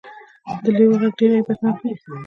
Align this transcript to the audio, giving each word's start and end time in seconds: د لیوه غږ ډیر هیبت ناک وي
د 0.63 0.65
لیوه 0.77 0.97
غږ 1.01 1.13
ډیر 1.19 1.29
هیبت 1.35 1.57
ناک 1.63 1.77
وي 1.83 1.93